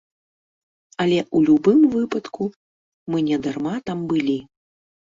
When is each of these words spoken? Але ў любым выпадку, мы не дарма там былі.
Але 1.05 1.19
ў 1.35 1.51
любым 1.51 1.79
выпадку, 1.97 2.49
мы 3.13 3.17
не 3.31 3.37
дарма 3.47 3.75
там 3.93 3.99
былі. 4.13 4.39